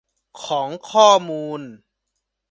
[0.43, 1.61] ของข้อมูล